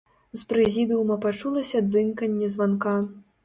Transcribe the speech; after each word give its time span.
З 0.39 0.47
прэзідыума 0.53 1.19
пачулася 1.27 1.85
дзынканне 1.91 2.53
званка. 2.59 2.99